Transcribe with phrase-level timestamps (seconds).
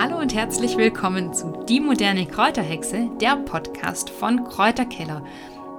[0.00, 5.24] Hallo und herzlich willkommen zu Die moderne Kräuterhexe, der Podcast von Kräuterkeller.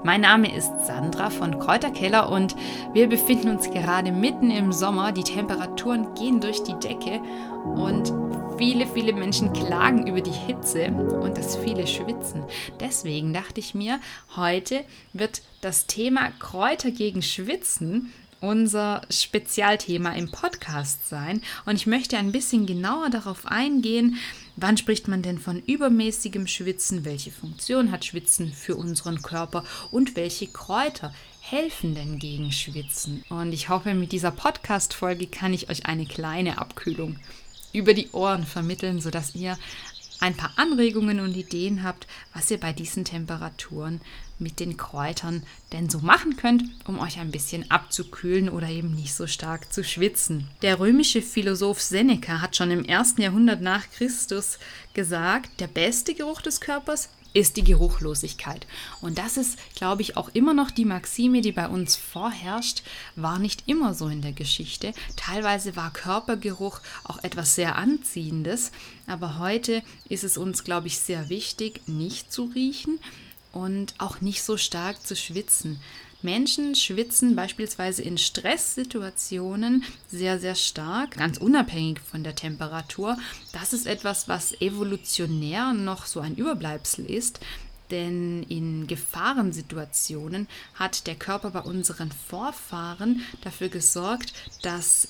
[0.04, 2.54] Mein Name ist Sandra von Kräuterkeller und
[2.92, 5.14] wir befinden uns gerade mitten im Sommer.
[5.14, 7.22] Die Temperaturen gehen durch die Decke
[7.64, 8.12] und
[8.58, 12.44] viele, viele Menschen klagen über die Hitze und das viele schwitzen.
[12.82, 14.02] Deswegen dachte ich mir,
[14.36, 14.84] heute
[15.14, 21.42] wird das Thema Kräuter gegen Schwitzen unser Spezialthema im Podcast sein.
[21.66, 24.18] Und ich möchte ein bisschen genauer darauf eingehen,
[24.56, 30.16] wann spricht man denn von übermäßigem Schwitzen, welche Funktion hat Schwitzen für unseren Körper und
[30.16, 33.24] welche Kräuter helfen denn gegen Schwitzen.
[33.30, 37.18] Und ich hoffe, mit dieser Podcast-Folge kann ich euch eine kleine Abkühlung
[37.74, 39.58] über die Ohren vermitteln, sodass ihr
[40.20, 44.02] ein paar Anregungen und Ideen habt, was ihr bei diesen Temperaturen
[44.38, 49.14] mit den Kräutern denn so machen könnt, um euch ein bisschen abzukühlen oder eben nicht
[49.14, 50.48] so stark zu schwitzen.
[50.62, 54.60] Der römische Philosoph Seneca hat schon im ersten Jahrhundert nach Christus
[54.94, 58.66] gesagt, der beste Geruch des Körpers ist die Geruchlosigkeit.
[59.02, 62.84] Und das ist, glaube ich, auch immer noch die Maxime, die bei uns vorherrscht,
[63.16, 64.94] war nicht immer so in der Geschichte.
[65.16, 68.72] Teilweise war Körpergeruch auch etwas sehr Anziehendes,
[69.08, 73.00] aber heute ist es uns, glaube ich, sehr wichtig, nicht zu riechen
[73.52, 75.80] und auch nicht so stark zu schwitzen.
[76.22, 83.18] Menschen schwitzen beispielsweise in Stresssituationen sehr, sehr stark, ganz unabhängig von der Temperatur.
[83.54, 87.40] Das ist etwas, was evolutionär noch so ein Überbleibsel ist.
[87.90, 95.08] Denn in Gefahrensituationen hat der Körper bei unseren Vorfahren dafür gesorgt, dass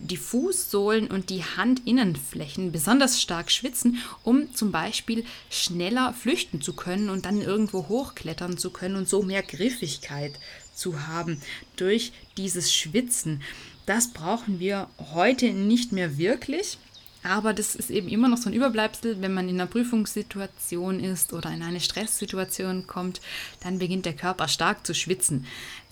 [0.00, 7.10] die Fußsohlen und die Handinnenflächen besonders stark schwitzen, um zum Beispiel schneller flüchten zu können
[7.10, 10.32] und dann irgendwo hochklettern zu können und so mehr Griffigkeit
[10.74, 11.40] zu haben
[11.76, 13.42] durch dieses Schwitzen.
[13.86, 16.78] Das brauchen wir heute nicht mehr wirklich.
[17.22, 21.34] Aber das ist eben immer noch so ein Überbleibsel, wenn man in einer Prüfungssituation ist
[21.34, 23.20] oder in eine Stresssituation kommt,
[23.62, 25.44] dann beginnt der Körper stark zu schwitzen.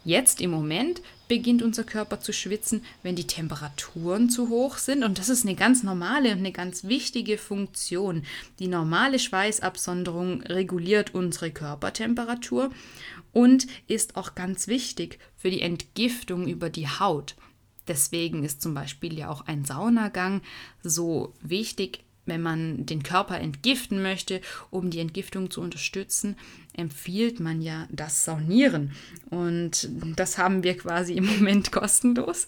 [0.04, 5.04] Jetzt im Moment beginnt unser Körper zu schwitzen, wenn die Temperaturen zu hoch sind.
[5.04, 8.24] Und das ist eine ganz normale und eine ganz wichtige Funktion.
[8.58, 12.70] Die normale Schweißabsonderung reguliert unsere Körpertemperatur
[13.32, 17.36] und ist auch ganz wichtig für die Entgiftung über die Haut.
[17.86, 20.42] Deswegen ist zum Beispiel ja auch ein Saunagang
[20.82, 24.40] so wichtig, wenn man den Körper entgiften möchte,
[24.70, 26.36] um die Entgiftung zu unterstützen,
[26.78, 28.92] empfiehlt man ja das Saunieren.
[29.30, 32.46] Und das haben wir quasi im Moment kostenlos,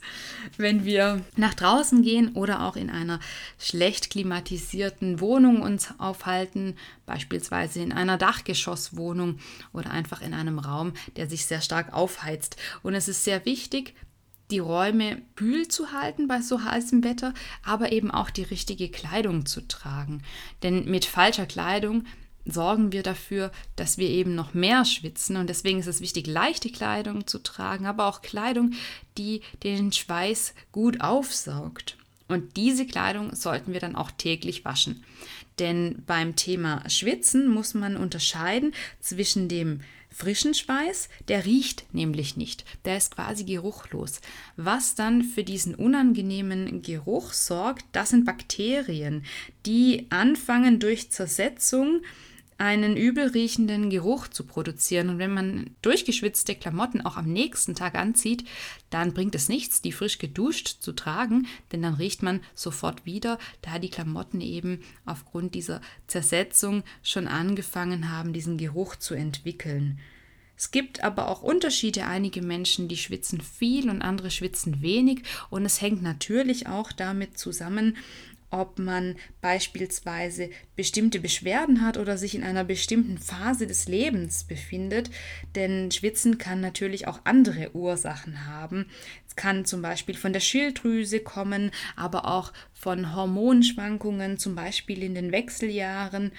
[0.57, 3.19] wenn wir nach draußen gehen oder auch in einer
[3.59, 6.77] schlecht klimatisierten Wohnung uns aufhalten,
[7.07, 9.41] beispielsweise in einer Dachgeschosswohnung
[9.73, 12.57] oder einfach in einem Raum, der sich sehr stark aufheizt.
[12.83, 13.95] Und es ist sehr wichtig,
[14.51, 17.33] die Räume kühl zu halten bei so heißem Wetter,
[17.65, 20.23] aber eben auch die richtige Kleidung zu tragen.
[20.63, 22.05] Denn mit falscher Kleidung
[22.45, 25.37] sorgen wir dafür, dass wir eben noch mehr schwitzen.
[25.37, 28.73] Und deswegen ist es wichtig, leichte Kleidung zu tragen, aber auch Kleidung,
[29.19, 31.97] die den Schweiß gut aufsaugt.
[32.29, 35.05] Und diese Kleidung sollten wir dann auch täglich waschen.
[35.59, 39.81] Denn beim Thema Schwitzen muss man unterscheiden zwischen dem
[40.11, 44.21] frischen Schweiß, der riecht nämlich nicht, der ist quasi geruchlos.
[44.57, 49.25] Was dann für diesen unangenehmen Geruch sorgt, das sind Bakterien,
[49.67, 52.03] die anfangen durch Zersetzung
[52.61, 55.09] einen übel riechenden Geruch zu produzieren.
[55.09, 58.45] Und wenn man durchgeschwitzte Klamotten auch am nächsten Tag anzieht,
[58.91, 63.39] dann bringt es nichts, die frisch geduscht zu tragen, denn dann riecht man sofort wieder,
[63.63, 69.99] da die Klamotten eben aufgrund dieser Zersetzung schon angefangen haben, diesen Geruch zu entwickeln.
[70.61, 72.05] Es gibt aber auch Unterschiede.
[72.05, 75.23] Einige Menschen, die schwitzen viel und andere schwitzen wenig.
[75.49, 77.97] Und es hängt natürlich auch damit zusammen,
[78.51, 85.11] ob man beispielsweise bestimmte Beschwerden hat oder sich in einer bestimmten Phase des Lebens befindet.
[85.55, 88.87] Denn Schwitzen kann natürlich auch andere Ursachen haben.
[89.27, 95.15] Es kann zum Beispiel von der Schilddrüse kommen, aber auch von Hormonschwankungen, zum Beispiel in
[95.15, 96.33] den Wechseljahren.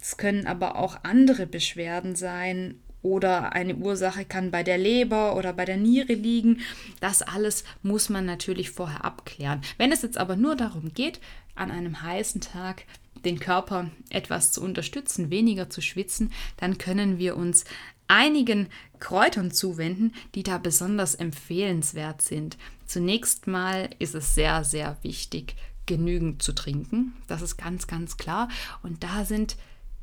[0.00, 5.52] Es können aber auch andere Beschwerden sein oder eine Ursache kann bei der Leber oder
[5.52, 6.60] bei der Niere liegen.
[7.00, 9.60] Das alles muss man natürlich vorher abklären.
[9.76, 11.20] Wenn es jetzt aber nur darum geht,
[11.54, 12.84] an einem heißen Tag
[13.24, 17.64] den Körper etwas zu unterstützen, weniger zu schwitzen, dann können wir uns
[18.06, 18.68] einigen
[19.00, 22.56] Kräutern zuwenden, die da besonders empfehlenswert sind.
[22.86, 25.54] Zunächst mal ist es sehr, sehr wichtig,
[25.86, 27.14] genügend zu trinken.
[27.26, 28.48] Das ist ganz, ganz klar.
[28.82, 29.56] Und da sind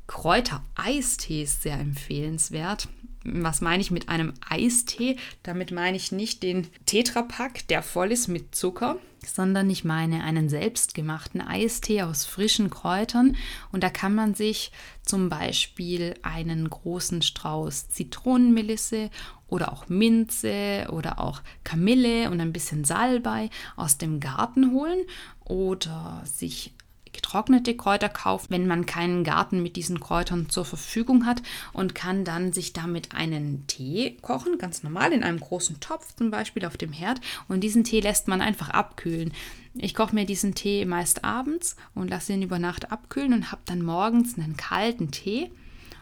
[0.07, 2.87] Kräutereistees sehr empfehlenswert.
[3.27, 5.17] Was meine ich mit einem Eistee?
[5.41, 10.47] Damit meine ich nicht den Tetrapack, der voll ist mit Zucker, sondern ich meine einen
[10.47, 13.35] selbstgemachten Eistee aus frischen Kräutern.
[13.71, 14.71] Und da kann man sich
[15.01, 19.09] zum Beispiel einen großen Strauß Zitronenmelisse
[19.47, 24.99] oder auch Minze oder auch Kamille und ein bisschen Salbei aus dem Garten holen
[25.43, 26.73] oder sich
[27.15, 31.41] getrocknete Kräuter kauft, wenn man keinen Garten mit diesen Kräutern zur Verfügung hat
[31.73, 36.29] und kann dann sich damit einen Tee kochen, ganz normal in einem großen Topf zum
[36.29, 39.33] Beispiel auf dem Herd und diesen Tee lässt man einfach abkühlen.
[39.73, 43.61] Ich koche mir diesen Tee meist abends und lasse ihn über Nacht abkühlen und habe
[43.65, 45.51] dann morgens einen kalten Tee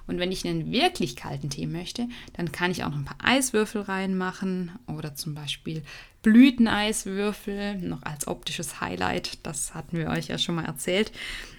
[0.07, 3.17] und wenn ich einen wirklich kalten Tee möchte, dann kann ich auch noch ein paar
[3.23, 5.83] Eiswürfel reinmachen oder zum Beispiel
[6.23, 9.45] Blüteneiswürfel, noch als optisches Highlight.
[9.45, 11.11] Das hatten wir euch ja schon mal erzählt.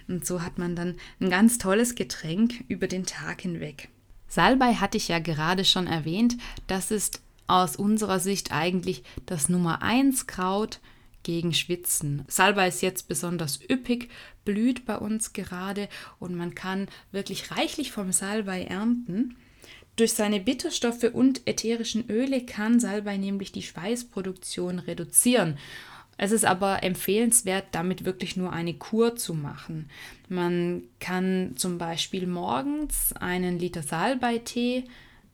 [0.07, 3.89] Und so hat man dann ein ganz tolles Getränk über den Tag hinweg.
[4.27, 6.37] Salbei hatte ich ja gerade schon erwähnt.
[6.67, 10.79] Das ist aus unserer Sicht eigentlich das Nummer 1 Kraut
[11.25, 12.23] gegen Schwitzen.
[12.29, 14.09] Salbei ist jetzt besonders üppig,
[14.45, 15.89] blüht bei uns gerade
[16.19, 19.35] und man kann wirklich reichlich vom Salbei ernten.
[19.97, 25.57] Durch seine Bitterstoffe und ätherischen Öle kann Salbei nämlich die Schweißproduktion reduzieren.
[26.17, 29.89] Es ist aber empfehlenswert, damit wirklich nur eine Kur zu machen.
[30.29, 34.85] Man kann zum Beispiel morgens einen Liter Salbeitee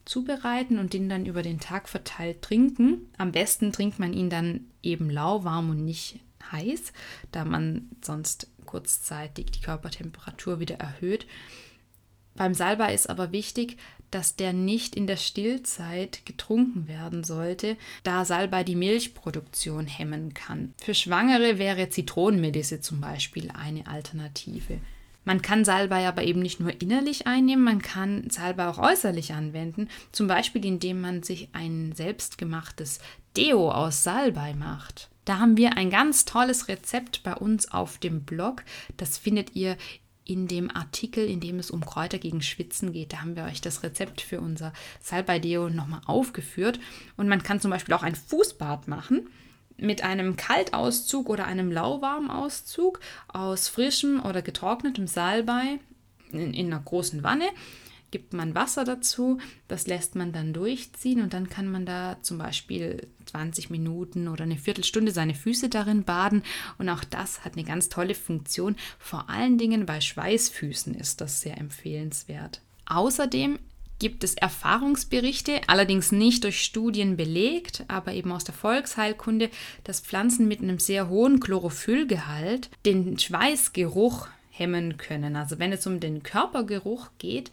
[0.06, 3.09] zubereiten und den dann über den Tag verteilt trinken.
[3.18, 6.19] Am besten trinkt man ihn dann eben lauwarm und nicht
[6.51, 6.94] heiß,
[7.31, 11.25] da man sonst kurzzeitig die Körpertemperatur wieder erhöht.
[12.36, 13.77] Beim Salbei ist aber wichtig,
[14.09, 20.74] dass der nicht in der Stillzeit getrunken werden sollte, da Salbei die Milchproduktion hemmen kann.
[20.77, 24.80] Für Schwangere wäre Zitronenmelisse zum Beispiel eine Alternative.
[25.23, 29.88] Man kann Salbei aber eben nicht nur innerlich einnehmen, man kann Salbei auch äußerlich anwenden,
[30.12, 33.00] zum Beispiel indem man sich ein selbstgemachtes
[33.38, 35.09] Deo aus Salbei macht.
[35.25, 38.63] Da haben wir ein ganz tolles Rezept bei uns auf dem Blog.
[38.97, 39.77] Das findet ihr
[40.25, 43.13] in dem Artikel, in dem es um Kräuter gegen Schwitzen geht.
[43.13, 46.79] Da haben wir euch das Rezept für unser Salbei-Deo nochmal aufgeführt.
[47.17, 49.27] Und man kann zum Beispiel auch ein Fußbad machen
[49.81, 55.80] mit einem Kaltauszug oder einem Lauwarmauszug aus frischem oder getrocknetem Salbei
[56.31, 57.45] in, in einer großen Wanne
[58.12, 59.39] gibt man Wasser dazu,
[59.69, 64.44] das lässt man dann durchziehen und dann kann man da zum Beispiel 20 Minuten oder
[64.44, 66.44] eine Viertelstunde seine Füße darin baden
[66.77, 68.75] und auch das hat eine ganz tolle Funktion.
[69.00, 72.62] Vor allen Dingen bei Schweißfüßen ist das sehr empfehlenswert.
[72.86, 73.57] Außerdem
[74.01, 79.51] gibt es Erfahrungsberichte, allerdings nicht durch Studien belegt, aber eben aus der Volksheilkunde,
[79.83, 85.36] dass Pflanzen mit einem sehr hohen Chlorophyllgehalt den Schweißgeruch hemmen können.
[85.36, 87.51] Also wenn es um den Körpergeruch geht,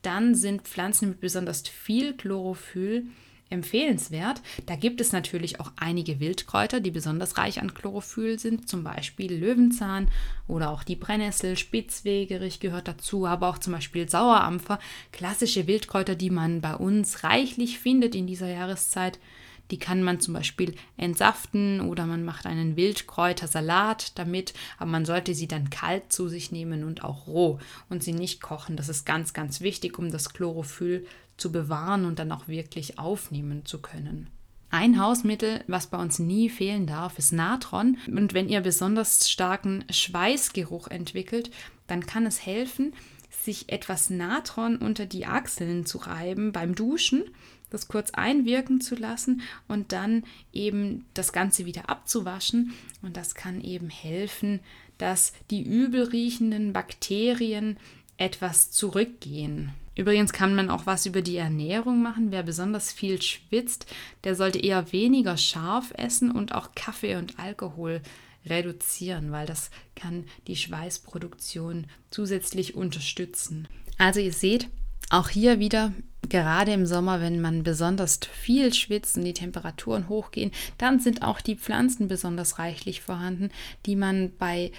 [0.00, 3.04] dann sind Pflanzen mit besonders viel Chlorophyll
[3.50, 4.40] empfehlenswert.
[4.66, 9.34] Da gibt es natürlich auch einige Wildkräuter, die besonders reich an Chlorophyll sind, zum Beispiel
[9.34, 10.08] Löwenzahn
[10.46, 14.78] oder auch die Brennnessel, Spitzwegerich gehört dazu, aber auch zum Beispiel Sauerampfer,
[15.12, 19.18] klassische Wildkräuter, die man bei uns reichlich findet in dieser Jahreszeit.
[19.70, 25.34] Die kann man zum Beispiel entsaften oder man macht einen Wildkräutersalat damit, aber man sollte
[25.34, 28.76] sie dann kalt zu sich nehmen und auch roh und sie nicht kochen.
[28.76, 31.06] Das ist ganz, ganz wichtig, um das Chlorophyll
[31.40, 34.28] zu bewahren und dann auch wirklich aufnehmen zu können.
[34.70, 37.98] Ein Hausmittel, was bei uns nie fehlen darf, ist Natron.
[38.06, 41.50] Und wenn ihr besonders starken Schweißgeruch entwickelt,
[41.88, 42.92] dann kann es helfen,
[43.30, 47.24] sich etwas Natron unter die Achseln zu reiben beim Duschen
[47.70, 52.74] das kurz einwirken zu lassen und dann eben das Ganze wieder abzuwaschen.
[53.00, 54.60] Und das kann eben helfen,
[54.98, 57.78] dass die übel riechenden Bakterien
[58.20, 59.72] etwas zurückgehen.
[59.96, 62.30] Übrigens kann man auch was über die Ernährung machen.
[62.30, 63.86] Wer besonders viel schwitzt,
[64.24, 68.00] der sollte eher weniger scharf essen und auch Kaffee und Alkohol
[68.46, 73.68] reduzieren, weil das kann die Schweißproduktion zusätzlich unterstützen.
[73.98, 74.68] Also ihr seht,
[75.10, 75.92] auch hier wieder,
[76.28, 81.40] gerade im Sommer, wenn man besonders viel schwitzt und die Temperaturen hochgehen, dann sind auch
[81.40, 83.50] die Pflanzen besonders reichlich vorhanden,
[83.86, 84.72] die man bei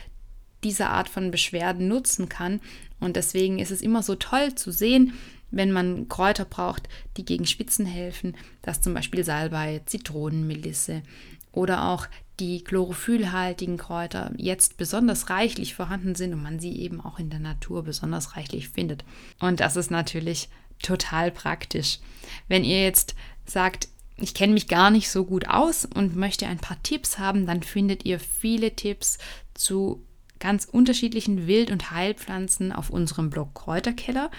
[0.64, 2.62] dieser Art von Beschwerden nutzen kann.
[3.00, 5.14] Und deswegen ist es immer so toll zu sehen,
[5.52, 6.88] wenn man Kräuter braucht,
[7.18, 11.04] die gegen Schwitzen helfen, dass zum Beispiel Salbei, Zitronenmelisse
[11.52, 12.08] oder auch
[12.40, 17.40] die chlorophyllhaltigen Kräuter jetzt besonders reichlich vorhanden sind und man sie eben auch in der
[17.40, 19.04] Natur besonders reichlich findet.
[19.40, 20.50] Und das ist natürlich
[20.82, 22.00] total praktisch.
[22.48, 23.16] Wenn ihr jetzt
[23.46, 27.46] sagt, ich kenne mich gar nicht so gut aus und möchte ein paar Tipps haben,
[27.46, 29.18] dann findet ihr viele Tipps
[29.54, 30.04] zu
[30.42, 34.30] ganz unterschiedlichen Wild- und Heilpflanzen auf unserem Blog Kräuterkeller.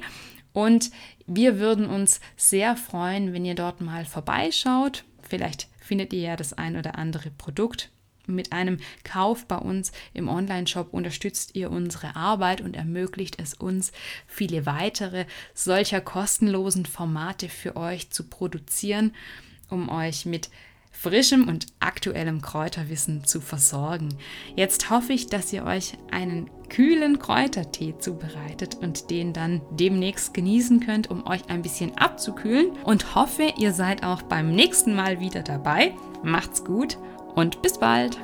[0.52, 0.90] und
[1.26, 5.02] wir würden uns sehr freuen, wenn ihr dort mal vorbeischaut.
[5.20, 7.90] Vielleicht findet ihr ja das ein oder andere Produkt
[8.26, 13.92] mit einem Kauf bei uns im Online-Shop unterstützt ihr unsere Arbeit und ermöglicht es uns,
[14.26, 19.14] viele weitere solcher kostenlosen Formate für euch zu produzieren,
[19.68, 20.50] um euch mit
[20.96, 24.16] frischem und aktuellem Kräuterwissen zu versorgen.
[24.56, 30.80] Jetzt hoffe ich, dass ihr euch einen kühlen Kräutertee zubereitet und den dann demnächst genießen
[30.80, 35.42] könnt, um euch ein bisschen abzukühlen und hoffe, ihr seid auch beim nächsten Mal wieder
[35.42, 35.94] dabei.
[36.22, 36.96] Macht's gut
[37.36, 38.18] und bis bald!